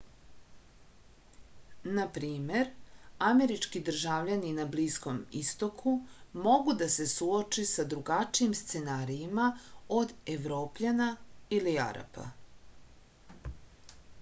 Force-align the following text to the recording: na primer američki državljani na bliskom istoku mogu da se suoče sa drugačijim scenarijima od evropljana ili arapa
na 1.97 2.05
primer 2.15 2.69
američki 3.25 3.81
državljani 3.89 4.53
na 4.59 4.65
bliskom 4.75 5.19
istoku 5.41 5.93
mogu 6.47 6.75
da 6.79 6.87
se 6.95 7.05
suoče 7.13 7.65
sa 7.73 7.85
drugačijim 7.93 8.57
scenarijima 8.63 9.51
od 10.01 10.15
evropljana 10.39 11.11
ili 11.61 11.77
arapa 11.87 12.25